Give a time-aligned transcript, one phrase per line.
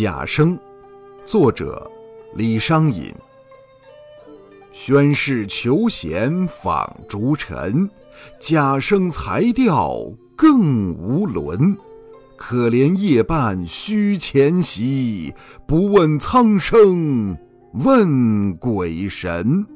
[0.00, 0.56] 贾生
[1.26, 1.90] 作者
[2.36, 3.12] 李商隐。
[4.70, 7.90] 宣室求贤访逐臣
[8.38, 9.98] 贾生才调
[10.36, 11.76] 更无伦。
[12.36, 15.34] 可怜夜半虚前席
[15.66, 17.36] 不问苍生
[17.72, 19.66] 问鬼神。